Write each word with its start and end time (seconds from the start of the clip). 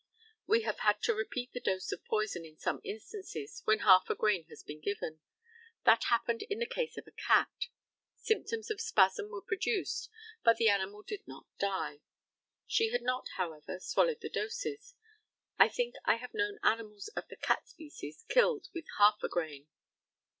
We 0.47 0.61
have 0.63 0.79
had 0.79 0.99
to 1.03 1.13
repeat 1.13 1.53
the 1.53 1.59
dose 1.59 1.91
of 1.91 2.03
poison 2.05 2.43
in 2.43 2.57
some 2.57 2.81
instances 2.83 3.61
when 3.65 3.81
half 3.81 4.09
a 4.09 4.15
grain 4.15 4.45
has 4.45 4.63
been 4.63 4.81
given. 4.81 5.19
That 5.85 6.05
happened 6.05 6.41
in 6.49 6.57
the 6.57 6.65
case 6.65 6.97
of 6.97 7.05
a 7.05 7.11
cat. 7.11 7.67
Symptoms 8.15 8.71
of 8.71 8.81
spasm 8.81 9.29
were 9.29 9.43
produced, 9.43 10.09
but 10.43 10.57
the 10.57 10.69
animal 10.69 11.03
did 11.03 11.27
not 11.27 11.45
die. 11.59 11.99
She 12.65 12.89
had 12.89 13.03
not, 13.03 13.27
however, 13.37 13.79
swallowed 13.79 14.21
the 14.21 14.29
doses. 14.31 14.95
I 15.59 15.69
think 15.69 15.93
I 16.03 16.15
have 16.15 16.33
known 16.33 16.57
animals 16.63 17.09
of 17.09 17.27
the 17.27 17.37
cat 17.37 17.67
species 17.67 18.25
killed 18.27 18.69
with 18.73 18.85
half 18.97 19.21
a 19.21 19.29
grain. 19.29 19.67